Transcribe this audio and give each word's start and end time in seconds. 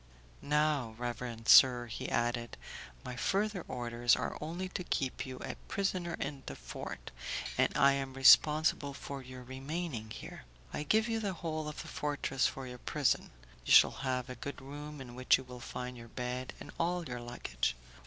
"Now, 0.41 0.95
reverend 0.97 1.47
sir," 1.47 1.85
he 1.85 2.09
added, 2.09 2.57
"my 3.05 3.15
further 3.15 3.63
orders 3.67 4.15
are 4.15 4.35
only 4.41 4.67
to 4.69 4.83
keep 4.83 5.27
you 5.27 5.37
a 5.43 5.53
prisoner 5.67 6.15
in 6.15 6.41
the 6.47 6.55
fort, 6.55 7.11
and 7.55 7.71
I 7.77 7.91
am 7.91 8.15
responsible 8.15 8.95
for 8.95 9.21
your 9.21 9.43
remaining 9.43 10.09
here. 10.09 10.45
I 10.73 10.81
give 10.81 11.07
you 11.07 11.19
the 11.19 11.33
whole 11.33 11.67
of 11.67 11.83
the 11.83 11.87
fortress 11.87 12.47
for 12.47 12.65
your 12.65 12.79
prison. 12.79 13.29
You 13.63 13.73
shall 13.73 13.91
have 14.01 14.27
a 14.27 14.33
good 14.33 14.59
room 14.59 15.01
in 15.01 15.13
which 15.13 15.37
you 15.37 15.43
will 15.43 15.59
find 15.59 15.95
your 15.95 16.07
bed 16.07 16.53
and 16.59 16.71
all 16.79 17.07
your 17.07 17.21
luggage. 17.21 17.75